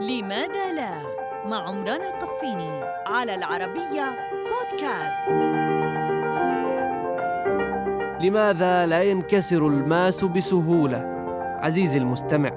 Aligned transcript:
لماذا 0.00 0.72
لا؟ 0.72 0.92
مع 1.46 1.68
عمران 1.68 2.00
القفيني 2.00 2.80
على 3.06 3.34
العربية 3.34 4.16
بودكاست. 4.50 5.30
لماذا 8.24 8.86
لا 8.86 9.02
ينكسر 9.02 9.66
الماس 9.66 10.24
بسهولة؟ 10.24 10.98
عزيزي 11.62 11.98
المستمع 11.98 12.50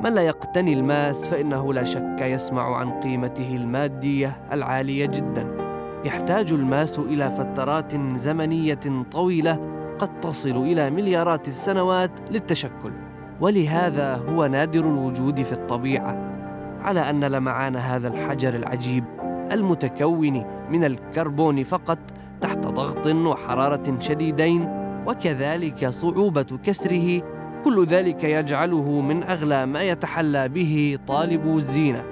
من 0.00 0.12
لا 0.12 0.22
يقتني 0.22 0.72
الماس 0.72 1.26
فإنه 1.26 1.74
لا 1.74 1.84
شك 1.84 2.20
يسمع 2.20 2.76
عن 2.76 3.00
قيمته 3.00 3.56
المادية 3.56 4.36
العالية 4.52 5.06
جدا. 5.06 5.56
يحتاج 6.04 6.52
الماس 6.52 6.98
إلى 6.98 7.30
فترات 7.30 7.96
زمنية 8.16 9.04
طويلة 9.12 9.60
قد 9.98 10.20
تصل 10.20 10.56
إلى 10.56 10.90
مليارات 10.90 11.48
السنوات 11.48 12.10
للتشكل 12.30 12.92
ولهذا 13.40 14.14
هو 14.14 14.46
نادر 14.46 14.80
الوجود 14.80 15.42
في 15.42 15.52
الطبيعة. 15.52 16.37
على 16.80 17.10
أن 17.10 17.24
لمعان 17.24 17.76
هذا 17.76 18.08
الحجر 18.08 18.54
العجيب 18.54 19.04
المتكون 19.52 20.44
من 20.70 20.84
الكربون 20.84 21.64
فقط 21.64 21.98
تحت 22.40 22.58
ضغط 22.58 23.06
وحرارة 23.06 23.96
شديدين 24.00 24.68
وكذلك 25.06 25.88
صعوبة 25.88 26.58
كسره. 26.64 27.22
كل 27.64 27.86
ذلك 27.86 28.24
يجعله 28.24 29.00
من 29.00 29.22
أغلى 29.22 29.66
ما 29.66 29.82
يتحلى 29.82 30.48
به 30.48 30.98
طالب 31.06 31.56
الزينة. 31.56 32.04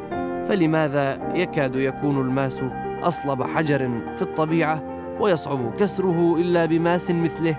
فلماذا 0.48 1.32
يكاد 1.34 1.76
يكون 1.76 2.20
الماس 2.20 2.64
أصلب 3.02 3.42
حجر 3.42 3.90
في 4.16 4.22
الطبيعة 4.22 4.82
ويصعب 5.20 5.74
كسره 5.74 6.36
إلا 6.36 6.66
بماس 6.66 7.10
مثله؟ 7.10 7.56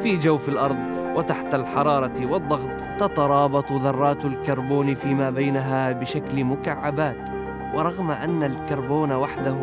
في 0.00 0.16
جوف 0.16 0.48
الأرض 0.48 0.95
وتحت 1.16 1.54
الحرارة 1.54 2.26
والضغط 2.26 2.70
تترابط 2.98 3.72
ذرات 3.72 4.24
الكربون 4.24 4.94
فيما 4.94 5.30
بينها 5.30 5.92
بشكل 5.92 6.44
مكعبات. 6.44 7.30
ورغم 7.74 8.10
أن 8.10 8.42
الكربون 8.42 9.12
وحده 9.12 9.56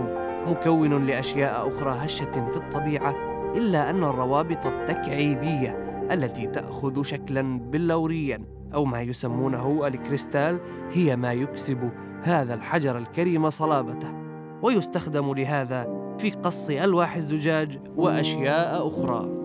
مكون 0.47 1.05
لأشياء 1.05 1.69
أخرى 1.69 1.95
هشة 1.99 2.31
في 2.31 2.57
الطبيعة 2.57 3.15
إلا 3.55 3.89
أن 3.89 4.03
الروابط 4.03 4.65
التكعيبية 4.65 5.69
التي 6.11 6.47
تأخذ 6.47 7.03
شكلا 7.03 7.59
بلوريا 7.59 8.45
أو 8.73 8.85
ما 8.85 9.01
يسمونه 9.01 9.87
الكريستال 9.87 10.59
هي 10.91 11.15
ما 11.15 11.33
يكسب 11.33 11.89
هذا 12.23 12.53
الحجر 12.53 12.97
الكريم 12.97 13.49
صلابته. 13.49 14.13
ويستخدم 14.61 15.33
لهذا 15.33 15.87
في 16.17 16.31
قص 16.31 16.69
ألواح 16.69 17.15
الزجاج 17.15 17.79
وأشياء 17.95 18.87
أخرى. 18.87 19.42